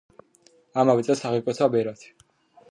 ამავე 0.85 1.05
წელს 1.09 1.23
აღიკვეცა 1.31 1.71
ბერად. 1.77 2.05